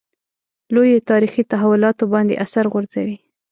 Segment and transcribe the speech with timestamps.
[0.73, 3.15] لویو تاریخي تحولاتو باندې اثر غورځوي.